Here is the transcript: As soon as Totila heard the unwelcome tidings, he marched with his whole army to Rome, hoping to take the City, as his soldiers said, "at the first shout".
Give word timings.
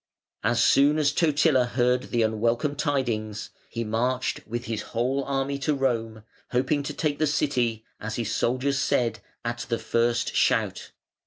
As 0.43 0.63
soon 0.63 0.97
as 0.97 1.11
Totila 1.11 1.63
heard 1.65 2.09
the 2.09 2.23
unwelcome 2.23 2.75
tidings, 2.75 3.51
he 3.69 3.83
marched 3.83 4.39
with 4.47 4.65
his 4.65 4.81
whole 4.97 5.23
army 5.25 5.59
to 5.59 5.75
Rome, 5.75 6.23
hoping 6.49 6.81
to 6.81 6.93
take 6.95 7.19
the 7.19 7.27
City, 7.27 7.85
as 7.99 8.15
his 8.15 8.33
soldiers 8.33 8.79
said, 8.79 9.19
"at 9.45 9.67
the 9.69 9.77
first 9.77 10.33
shout". 10.35 10.89